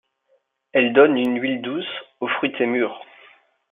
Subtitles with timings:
[0.71, 1.85] Elle donne une huile douce
[2.21, 3.05] au fruité mûr.